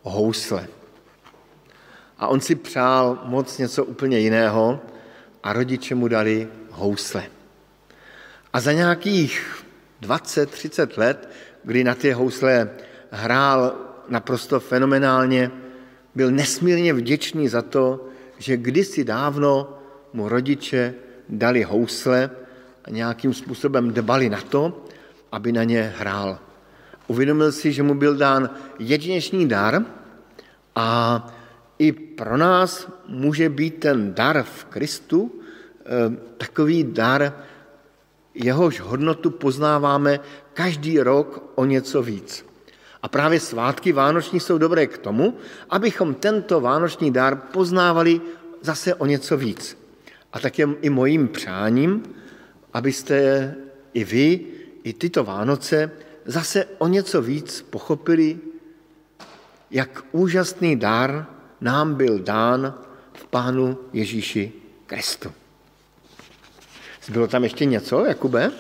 housle. 0.02 0.68
A 2.18 2.28
on 2.28 2.40
si 2.40 2.54
přál 2.54 3.18
moc 3.25 3.59
něco 3.59 3.85
úplně 3.85 4.18
jiného 4.18 4.80
a 5.42 5.52
rodiče 5.52 5.95
mu 5.95 6.09
dali 6.09 6.49
housle. 6.71 7.23
A 8.52 8.61
za 8.61 8.73
nějakých 8.73 9.64
20-30 10.02 10.99
let, 10.99 11.28
kdy 11.64 11.85
na 11.85 11.95
ty 11.95 12.12
housle 12.12 12.71
hrál 13.16 13.75
naprosto 14.08 14.61
fenomenálně, 14.61 15.50
byl 16.14 16.30
nesmírně 16.30 16.92
vděčný 16.92 17.49
za 17.49 17.62
to, 17.62 18.08
že 18.38 18.56
kdysi 18.56 19.04
dávno 19.04 19.78
mu 20.12 20.28
rodiče 20.28 20.94
dali 21.28 21.62
housle 21.62 22.30
a 22.85 22.90
nějakým 22.90 23.35
způsobem 23.35 23.90
dbali 23.90 24.28
na 24.28 24.40
to, 24.40 24.85
aby 25.32 25.52
na 25.52 25.64
ně 25.64 25.94
hrál. 25.99 26.38
Uvědomil 27.06 27.52
si, 27.52 27.73
že 27.73 27.82
mu 27.82 27.94
byl 27.94 28.16
dán 28.16 28.50
jedinečný 28.78 29.48
dar 29.48 29.85
a 30.74 30.88
i 31.79 31.92
pro 31.92 32.37
nás 32.37 32.88
může 33.09 33.48
být 33.48 33.81
ten 33.81 34.14
dar 34.14 34.42
v 34.42 34.64
Kristu 34.64 35.33
eh, 35.33 35.85
takový 36.37 36.85
dar, 36.85 37.33
jehož 38.35 38.81
hodnotu 38.81 39.31
poznáváme 39.31 40.20
každý 40.55 41.00
rok 41.00 41.52
o 41.55 41.64
něco 41.64 42.02
víc. 42.02 42.46
A 43.02 43.09
právě 43.09 43.40
svátky 43.40 43.92
vánoční 43.92 44.40
jsou 44.40 44.59
dobré 44.59 44.87
k 44.87 44.98
tomu, 44.98 45.37
abychom 45.70 46.14
tento 46.14 46.61
vánoční 46.61 47.11
dar 47.11 47.37
poznávali 47.37 48.20
zase 48.62 48.94
o 48.94 49.06
něco 49.06 49.37
víc. 49.37 49.78
A 50.32 50.40
tak 50.40 50.59
je 50.59 50.68
i 50.82 50.90
mojím 50.90 51.28
přáním, 51.28 52.02
abyste 52.72 53.54
i 53.94 54.04
vy, 54.04 54.40
i 54.82 54.92
tyto 54.92 55.24
Vánoce 55.24 55.90
zase 56.24 56.66
o 56.78 56.88
něco 56.88 57.22
víc 57.22 57.66
pochopili, 57.70 58.38
jak 59.70 60.04
úžasný 60.12 60.76
dar 60.76 61.26
nám 61.61 61.94
byl 61.94 62.18
dán 62.18 62.74
v 63.12 63.26
Pánu 63.26 63.78
Ježíši 63.92 64.52
Kristu. 64.87 65.32
Bylo 67.09 67.28
tam 67.28 67.44
ještě 67.44 67.64
něco, 67.64 68.04
Jakube? 68.04 68.52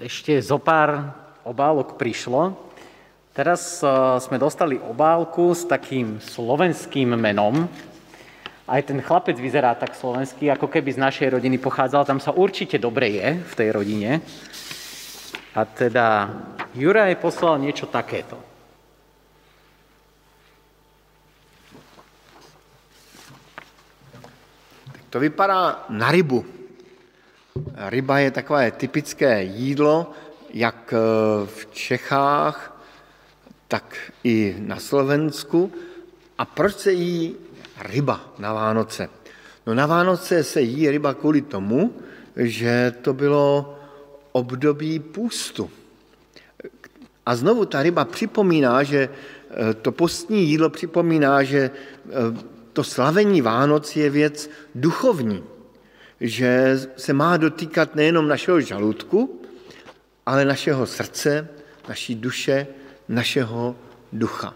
Ešte 0.00 0.40
zo 0.40 0.56
pár 0.56 1.12
obálok 1.44 2.00
prišlo. 2.00 2.56
Teraz 3.36 3.84
eh, 3.84 3.88
sme 4.16 4.40
dostali 4.40 4.80
obálku 4.80 5.52
s 5.52 5.68
takým 5.68 6.16
slovenským 6.24 7.12
menom, 7.20 7.68
aj 8.70 8.86
ten 8.86 9.02
chlapec 9.02 9.34
vyzerá 9.34 9.74
tak 9.74 9.98
slovenský, 9.98 10.46
ako 10.46 10.70
keby 10.70 10.94
z 10.94 11.02
našej 11.02 11.28
rodiny 11.34 11.58
pochádzal. 11.58 12.06
Tam 12.06 12.22
sa 12.22 12.30
určite 12.30 12.78
dobre 12.78 13.18
je 13.18 13.28
v 13.42 13.52
tej 13.58 13.68
rodine. 13.74 14.22
A 15.58 15.66
teda 15.66 16.30
Juraj 16.78 17.18
poslal 17.18 17.58
niečo 17.58 17.90
takéto. 17.90 18.38
To 25.10 25.18
vypadá 25.18 25.90
na 25.90 26.14
rybu. 26.14 26.59
Ryba 27.88 28.18
je 28.18 28.30
takové 28.30 28.70
typické 28.70 29.42
jídlo, 29.42 30.10
jak 30.54 30.94
v 31.44 31.68
Čechách, 31.70 32.82
tak 33.68 33.96
i 34.24 34.56
na 34.58 34.76
Slovensku. 34.76 35.72
A 36.38 36.44
proč 36.44 36.76
se 36.76 36.92
jí 36.92 37.36
ryba 37.80 38.32
na 38.38 38.52
Vánoce. 38.52 39.08
No 39.66 39.74
na 39.74 39.86
Vánoce 39.86 40.44
se 40.44 40.60
jí 40.60 40.90
ryba 40.90 41.14
kvůli 41.14 41.42
tomu, 41.42 41.94
že 42.36 42.94
to 43.02 43.14
bylo 43.14 43.78
období 44.32 44.98
půstu. 44.98 45.70
A 47.26 47.36
znovu 47.36 47.64
ta 47.64 47.82
ryba 47.82 48.04
připomíná, 48.04 48.82
že 48.82 49.08
eh, 49.08 49.74
to 49.74 49.92
postní 49.92 50.48
jídlo 50.48 50.70
připomíná, 50.70 51.42
že 51.42 51.70
eh, 51.70 52.10
to 52.72 52.84
slavení 52.84 53.42
Vánoc 53.42 53.96
je 53.96 54.10
věc 54.10 54.50
duchovní, 54.74 55.42
že 56.20 56.80
se 56.96 57.12
má 57.12 57.36
dotýkat 57.36 57.94
nejenom 57.94 58.28
našeho 58.28 58.60
žaludku, 58.60 59.40
ale 60.26 60.44
našeho 60.44 60.86
srdce, 60.86 61.48
naší 61.88 62.14
duše, 62.14 62.66
našeho 63.08 63.76
ducha. 64.12 64.54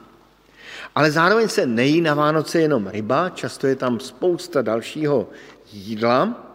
Ale 0.95 1.11
zároveň 1.11 1.49
se 1.49 1.67
nejí 1.67 2.01
na 2.01 2.15
Vánoce 2.15 2.61
jenom 2.61 2.87
ryba, 2.87 3.31
často 3.31 3.67
je 3.67 3.77
tam 3.77 4.01
spousta 4.01 4.63
dalšího 4.63 5.29
jídla 5.73 6.51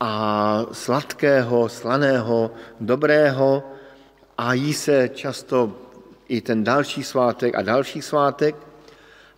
a 0.00 0.12
sladkého, 0.72 1.68
slaného, 1.68 2.50
dobrého 2.80 3.62
a 4.38 4.52
jí 4.52 4.74
se 4.74 5.08
často 5.14 5.78
i 6.28 6.40
ten 6.40 6.64
další 6.64 7.02
svátek 7.02 7.54
a 7.54 7.62
další 7.62 8.02
svátek. 8.02 8.56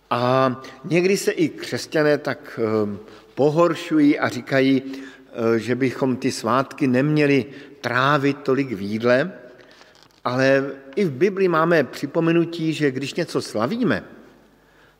A 0.09 0.55
někdy 0.83 1.17
se 1.17 1.31
i 1.31 1.49
křesťané 1.49 2.17
tak 2.17 2.59
ehm, 2.63 2.99
pohoršují 3.35 4.19
a 4.19 4.29
říkají, 4.29 4.83
eh, 4.85 5.59
že 5.59 5.75
bychom 5.75 6.15
ty 6.15 6.31
svátky 6.31 6.87
neměli 6.87 7.45
trávit 7.81 8.37
tolik 8.37 8.71
v 8.71 8.81
jídle, 8.81 9.31
ale 10.23 10.71
i 10.95 11.05
v 11.05 11.11
Bibli 11.11 11.47
máme 11.47 11.83
připomenutí, 11.83 12.73
že 12.73 12.91
když 12.91 13.13
něco 13.13 13.41
slavíme, 13.41 14.03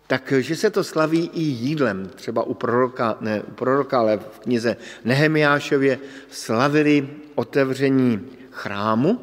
tak 0.08 0.34
že 0.38 0.56
se 0.56 0.70
to 0.70 0.84
slaví 0.84 1.30
i 1.34 1.42
jídlem. 1.42 2.10
Třeba 2.16 2.44
u 2.44 2.54
proroka, 2.54 3.18
ne 3.22 3.42
u 3.42 3.52
proroka, 3.52 4.00
ale 4.00 4.18
v 4.18 4.40
knize 4.40 4.78
Nehemiášově 5.06 6.00
slavili 6.30 7.10
otevření 7.36 8.22
chrámu 8.52 9.22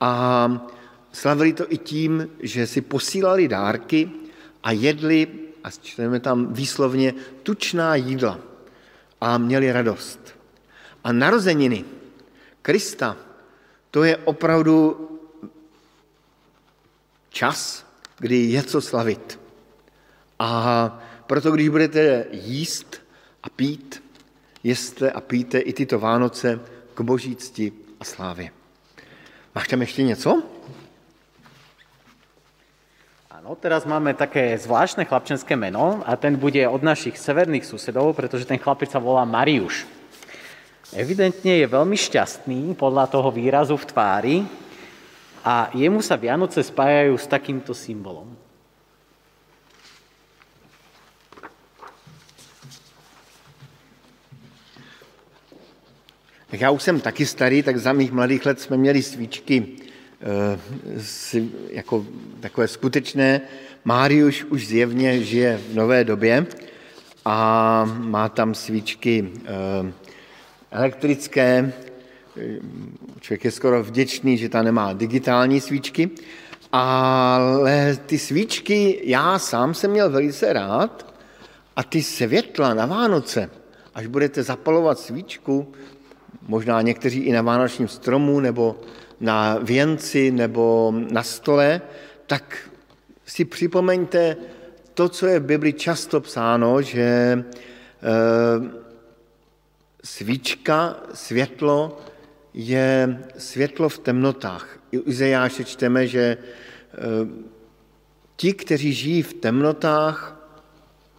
a 0.00 0.50
slavili 1.12 1.52
to 1.52 1.72
i 1.72 1.78
tím, 1.78 2.30
že 2.40 2.66
si 2.66 2.80
posílali 2.80 3.48
dárky 3.48 4.10
a 4.62 4.72
jedli, 4.72 5.26
a 5.64 5.70
čteme 5.70 6.20
tam 6.20 6.52
výslovně, 6.52 7.14
tučná 7.42 7.94
jídla 7.94 8.38
a 9.20 9.38
měli 9.38 9.72
radost. 9.72 10.20
A 11.04 11.12
narozeniny 11.12 11.84
Krista 12.62 13.16
to 13.90 14.04
je 14.04 14.16
opravdu 14.16 15.08
čas, 17.30 17.86
kdy 18.18 18.36
je 18.36 18.62
co 18.62 18.80
slavit. 18.80 19.40
A 20.38 21.02
proto, 21.26 21.50
když 21.50 21.68
budete 21.68 22.26
jíst 22.30 23.00
a 23.42 23.48
pít, 23.48 24.02
jeste 24.62 25.10
a 25.10 25.20
píte 25.20 25.58
i 25.58 25.72
tyto 25.72 25.98
Vánoce 25.98 26.60
k 26.94 27.00
boží 27.00 27.36
cti 27.36 27.72
a 28.00 28.04
slávě. 28.04 28.50
Máš 29.54 29.68
tam 29.68 29.80
ještě 29.80 30.02
něco? 30.02 30.42
Áno, 33.48 33.56
teraz 33.56 33.88
máme 33.88 34.12
také 34.12 34.52
zvláštne 34.60 35.08
chlapčenské 35.08 35.56
meno 35.56 36.04
a 36.04 36.20
ten 36.20 36.36
bude 36.36 36.60
od 36.68 36.84
našich 36.84 37.16
severných 37.16 37.64
susedov, 37.64 38.12
pretože 38.12 38.44
ten 38.44 38.60
chlapec 38.60 38.92
sa 38.92 39.00
volá 39.00 39.24
Mariuš. 39.24 39.88
Evidentne 40.92 41.56
je 41.56 41.64
veľmi 41.64 41.96
šťastný 41.96 42.76
podľa 42.76 43.08
toho 43.08 43.32
výrazu 43.32 43.72
v 43.80 43.88
tvári 43.88 44.36
a 45.40 45.72
jemu 45.72 46.04
sa 46.04 46.20
Vianoce 46.20 46.60
spájajú 46.60 47.16
s 47.16 47.24
takýmto 47.24 47.72
symbolom. 47.72 48.28
Tak 56.52 56.60
já 56.60 56.68
už 56.68 56.82
jsem 56.82 57.00
taky 57.00 57.24
starý, 57.24 57.64
tak 57.64 57.80
za 57.80 57.96
mých 57.96 58.12
mladých 58.12 58.46
let 58.46 58.60
jsme 58.60 58.76
měli 58.76 59.00
svíčky 59.02 59.87
e, 60.20 60.58
jako 61.70 62.06
takové 62.40 62.68
skutečné. 62.68 63.40
Máriuš 63.84 64.44
už 64.44 64.66
zjevně 64.66 65.22
žije 65.24 65.60
v 65.70 65.74
nové 65.74 66.04
době 66.04 66.46
a 67.24 67.84
má 67.98 68.28
tam 68.28 68.54
svíčky 68.54 69.32
e, 69.44 69.92
elektrické. 70.70 71.72
Člověk 73.20 73.44
je 73.44 73.50
skoro 73.50 73.82
vděčný, 73.82 74.38
že 74.38 74.48
ta 74.48 74.62
nemá 74.62 74.92
digitální 74.92 75.60
svíčky, 75.60 76.10
ale 76.72 77.98
ty 78.06 78.18
svíčky 78.18 79.00
já 79.04 79.38
sám 79.38 79.74
jsem 79.74 79.90
měl 79.90 80.10
velice 80.10 80.52
rád 80.52 81.14
a 81.76 81.82
ty 81.82 82.02
světla 82.02 82.74
na 82.74 82.86
Vánoce, 82.86 83.50
až 83.94 84.06
budete 84.06 84.42
zapalovat 84.42 84.98
svíčku, 84.98 85.72
možná 86.48 86.82
někteří 86.82 87.20
i 87.20 87.32
na 87.32 87.42
vánočním 87.42 87.88
stromu, 87.88 88.40
nebo 88.40 88.80
na 89.20 89.58
věnci, 89.58 90.30
nebo 90.30 90.94
na 91.10 91.22
stole, 91.22 91.80
tak 92.26 92.68
si 93.26 93.44
připomeňte 93.44 94.36
to, 94.94 95.08
co 95.08 95.26
je 95.26 95.40
v 95.40 95.44
Bibli 95.44 95.72
často 95.72 96.20
psáno, 96.20 96.82
že 96.82 97.00
e, 97.02 97.44
svíčka, 100.04 100.96
světlo 101.14 101.98
je 102.54 103.18
světlo 103.38 103.88
v 103.88 103.98
temnotách. 103.98 104.78
U 104.92 105.10
Izajáše 105.10 105.64
čteme, 105.64 106.06
že 106.06 106.20
e, 106.20 106.36
ti, 108.36 108.54
kteří 108.54 108.92
žijí 108.92 109.22
v 109.22 109.34
temnotách 109.34 110.34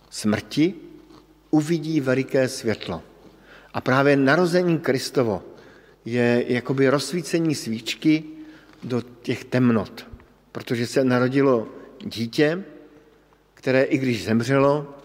smrti, 0.10 0.74
uvidí 1.50 2.02
veliké 2.02 2.48
světlo. 2.48 3.04
A 3.74 3.82
právě 3.82 4.16
narození 4.16 4.80
Kristovo 4.80 5.44
je 6.10 6.46
jakoby 6.48 6.90
rozsvícení 6.90 7.56
svíčky 7.56 8.24
do 8.84 9.02
těch 9.22 9.46
temnot, 9.46 10.08
protože 10.52 10.88
se 10.88 11.04
narodilo 11.04 11.68
dítě, 12.02 12.64
které 13.54 13.84
i 13.84 13.98
když 13.98 14.26
zemřelo, 14.26 14.96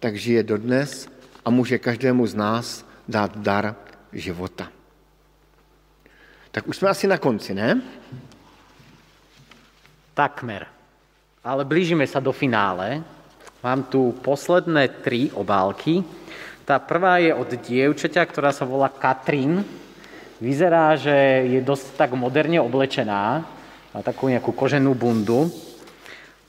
tak 0.00 0.16
žije 0.16 0.42
dodnes 0.42 1.08
a 1.44 1.50
může 1.50 1.78
každému 1.78 2.26
z 2.26 2.34
nás 2.34 2.86
dát 3.08 3.38
dar 3.38 3.76
života. 4.12 4.68
Tak 6.50 6.68
už 6.68 6.76
jsme 6.76 6.88
asi 6.88 7.06
na 7.06 7.18
konci, 7.18 7.54
ne? 7.54 7.82
Takmer. 10.14 10.66
Ale 11.44 11.64
blížime 11.64 12.02
sa 12.06 12.18
do 12.18 12.32
finále. 12.34 13.04
Mám 13.62 13.86
tu 13.86 14.10
posledné 14.18 14.88
tri 15.06 15.30
obálky. 15.30 16.02
Tá 16.66 16.82
prvá 16.82 17.22
je 17.22 17.30
od 17.30 17.46
dievčaťa, 17.46 18.26
ktorá 18.26 18.50
sa 18.50 18.66
volá 18.66 18.90
Katrin. 18.90 19.62
Vyzerá, 20.40 20.94
že 20.94 21.10
je 21.50 21.60
dosť 21.60 21.98
tak 21.98 22.10
moderne 22.14 22.62
oblečená. 22.62 23.42
Má 23.90 24.00
takú 24.06 24.30
nejakú 24.30 24.54
koženú 24.54 24.94
bundu. 24.94 25.50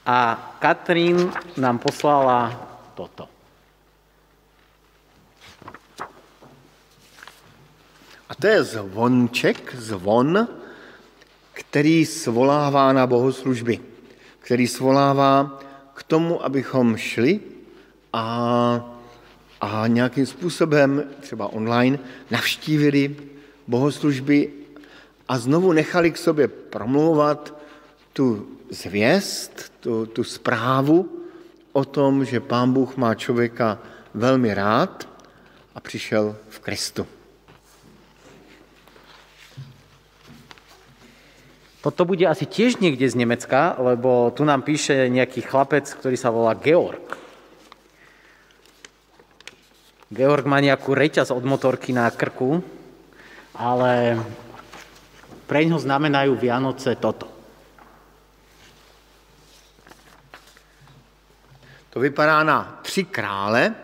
A 0.06 0.38
Katrin 0.62 1.34
nám 1.58 1.82
poslala 1.82 2.54
toto. 2.93 3.25
A 8.30 8.32
to 8.38 8.45
je 8.45 8.78
zvonček, 8.78 9.73
zvon, 9.73 10.47
který 11.54 12.06
svolává 12.06 12.93
na 12.93 13.08
bohoslužby, 13.10 13.82
který 14.39 14.67
svolává 14.67 15.60
k 15.93 16.04
tomu, 16.04 16.45
abychom 16.45 16.97
šli 16.97 17.39
a 18.13 18.25
a 19.62 19.88
nějakým 19.88 20.25
způsobem, 20.25 21.04
třeba 21.19 21.54
online, 21.54 21.99
navštívili 22.32 23.15
bohoslužby 23.69 24.49
a 25.29 25.38
znovu 25.38 25.69
nechali 25.73 26.10
k 26.12 26.17
sobě 26.17 26.47
promlouvat 26.47 27.53
tu 28.13 28.49
zvěst, 28.69 29.73
tu, 29.79 30.05
tu 30.05 30.23
zprávu 30.23 31.05
o 31.71 31.86
tom, 31.86 32.25
že 32.25 32.41
Pán 32.41 32.73
Bůh 32.73 32.97
má 32.97 33.13
člověka 33.15 33.77
velmi 34.13 34.53
rád 34.53 35.10
a 35.75 35.79
přišel 35.79 36.36
v 36.49 36.60
Kristu. 36.60 37.08
Toto 41.79 42.03
bude 42.03 42.27
asi 42.27 42.43
tiež 42.43 42.84
niekde 42.84 43.08
z 43.08 43.15
Nemecka, 43.15 43.79
lebo 43.79 44.36
tu 44.36 44.43
nám 44.43 44.67
píše 44.67 45.08
nejaký 45.08 45.47
chlapec, 45.47 45.88
ktorý 45.88 46.19
sa 46.19 46.27
volá 46.27 46.51
Georg. 46.51 47.15
Georg 50.12 50.43
má 50.43 50.60
nejakú 50.60 50.91
reťaz 50.91 51.32
od 51.32 51.39
motorky 51.47 51.95
na 51.95 52.12
krku, 52.12 52.60
ale 53.59 54.15
pre 55.43 55.67
ňo 55.67 55.75
znamenajú 55.75 56.39
Vianoce 56.39 56.95
toto. 56.95 57.27
To 61.89 61.99
vypadá 61.99 62.43
na 62.43 62.79
tři 62.81 63.03
krále, 63.03 63.75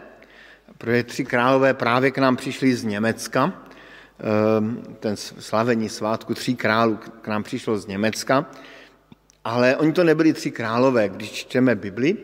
protože 0.77 1.03
tři 1.03 1.23
králové 1.25 1.73
právě 1.73 2.11
k 2.11 2.17
nám 2.17 2.35
přišli 2.35 2.75
z 2.75 2.83
Německa. 2.83 3.51
Ehm, 3.51 4.95
ten 4.99 5.17
slavení 5.17 5.89
svátku 5.89 6.33
tří 6.33 6.55
králů 6.55 6.99
k 7.21 7.27
nám 7.27 7.43
přišlo 7.43 7.77
z 7.77 7.87
Německa, 7.87 8.45
ale 9.43 9.75
oni 9.75 9.91
to 9.91 10.03
nebyli 10.03 10.33
tři 10.33 10.51
králové. 10.51 11.09
Když 11.09 11.31
čteme 11.31 11.75
Bibli 11.75 12.17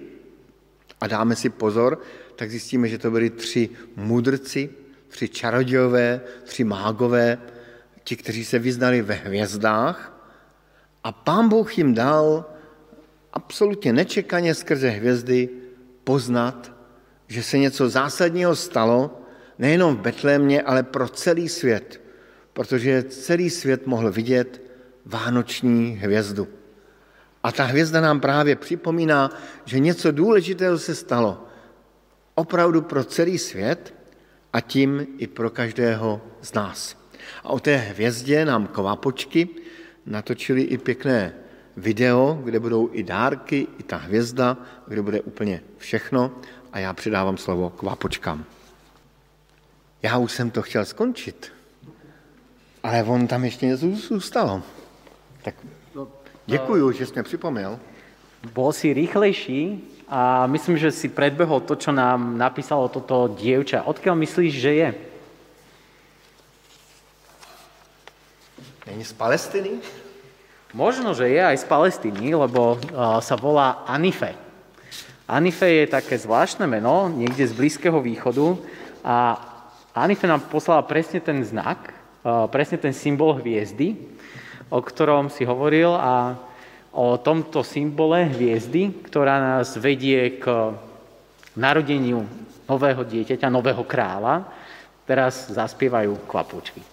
a 1.02 1.08
dáme 1.08 1.36
si 1.36 1.50
pozor, 1.50 2.00
tak 2.36 2.50
zjistíme, 2.50 2.88
že 2.88 2.98
to 2.98 3.12
byli 3.12 3.30
tři 3.30 3.70
mudrci, 3.96 4.70
tři 5.12 5.30
čarodějové, 5.30 6.22
tři 6.44 6.64
mágové, 6.64 7.38
ti, 8.04 8.16
kteří 8.16 8.46
se 8.46 8.60
vyznali 8.60 9.02
ve 9.02 9.14
hvězdách 9.14 10.12
a 11.04 11.12
pán 11.12 11.50
Bůh 11.50 11.78
jim 11.78 11.94
dal 11.94 12.46
absolutně 13.34 13.94
nečekaně 13.94 14.56
skrze 14.56 14.90
hvězdy 14.90 15.50
poznat, 16.04 16.72
že 17.28 17.44
se 17.44 17.58
něco 17.58 17.90
zásadního 17.90 18.56
stalo, 18.56 19.22
nejenom 19.60 19.96
v 19.96 20.00
Betlémě, 20.00 20.62
ale 20.62 20.84
pro 20.84 21.10
celý 21.10 21.50
svět, 21.50 22.02
protože 22.54 23.04
celý 23.04 23.50
svět 23.50 23.88
mohl 23.88 24.12
vidět 24.12 24.62
vánoční 25.06 26.00
hvězdu. 26.02 26.48
A 27.44 27.52
ta 27.52 27.64
hvězda 27.64 28.02
nám 28.02 28.20
právě 28.20 28.56
připomíná, 28.56 29.30
že 29.66 29.80
něco 29.80 30.12
důležitého 30.12 30.78
se 30.78 30.96
stalo 30.96 31.46
opravdu 32.36 32.82
pro 32.82 33.04
celý 33.04 33.38
svět 33.38 33.94
a 34.54 34.62
tím 34.62 35.08
i 35.18 35.28
pro 35.28 35.50
každého 35.50 36.22
z 36.42 36.54
nás. 36.54 36.98
A 37.44 37.50
o 37.50 37.60
té 37.60 37.78
hvězdě 37.78 38.46
nám 38.46 38.68
kvapočky 38.68 39.50
natočili 40.06 40.62
i 40.62 40.78
pěkné 40.78 41.34
video, 41.78 42.40
kde 42.44 42.60
budou 42.60 42.90
i 42.92 43.04
dárky, 43.04 43.68
i 43.80 43.84
ta 43.84 43.98
hvězda, 43.98 44.58
kde 44.88 45.02
bude 45.02 45.22
úplně 45.22 45.62
všechno 45.78 46.32
a 46.74 46.80
já 46.80 46.94
předávám 46.94 47.38
slovo 47.38 47.70
kvapočkám. 47.70 48.46
Já 50.02 50.18
už 50.18 50.32
jsem 50.32 50.52
to 50.52 50.62
chtěl 50.62 50.86
skončit, 50.86 51.52
ale 52.84 53.04
on 53.04 53.28
tam 53.28 53.44
ještě 53.44 53.66
něco 53.66 53.88
zůstalo. 53.90 54.64
Tak 55.44 55.56
no, 55.96 56.08
děkuju, 56.46 56.92
že 56.92 57.06
jsi 57.06 57.14
mě 57.14 57.24
připomněl. 57.24 57.80
Bol 58.50 58.74
si 58.74 58.90
rýchlejší, 58.90 59.94
a 60.12 60.44
myslím, 60.52 60.76
že 60.76 60.92
si 60.92 61.08
predbehol 61.08 61.64
to, 61.64 61.80
čo 61.80 61.96
nám 61.96 62.36
napísalo 62.36 62.92
toto 62.92 63.32
dievča. 63.32 63.88
Odkiaľ 63.88 64.16
myslíš, 64.20 64.52
že 64.52 64.72
je? 64.76 64.90
Není 68.92 69.08
z 69.08 69.16
Palestiny? 69.16 69.72
Možno, 70.76 71.16
že 71.16 71.32
je 71.32 71.40
aj 71.40 71.64
z 71.64 71.66
Palestiny, 71.68 72.36
lebo 72.36 72.76
sa 73.24 73.40
volá 73.40 73.88
Anife. 73.88 74.36
Anife 75.32 75.64
je 75.64 75.88
také 75.88 76.20
zvláštne 76.20 76.68
meno, 76.68 77.08
niekde 77.08 77.48
z 77.48 77.56
Blízkeho 77.56 78.04
východu 78.04 78.60
a 79.08 79.40
Anife 79.96 80.28
nám 80.28 80.44
poslala 80.52 80.84
presne 80.84 81.24
ten 81.24 81.40
znak, 81.40 81.96
presne 82.52 82.76
ten 82.76 82.92
symbol 82.92 83.40
hviezdy, 83.40 83.96
o 84.68 84.84
ktorom 84.84 85.32
si 85.32 85.48
hovoril 85.48 85.96
a 85.96 86.36
o 86.92 87.16
tomto 87.20 87.64
symbole 87.64 88.28
hviezdy, 88.36 89.08
ktorá 89.08 89.40
nás 89.40 89.80
vedie 89.80 90.40
k 90.40 90.76
narodeniu 91.56 92.28
nového 92.68 93.04
dieťaťa, 93.04 93.48
nového 93.48 93.84
kráľa. 93.88 94.48
Teraz 95.08 95.52
zaspievajú 95.52 96.28
kvapúčky. 96.28 96.84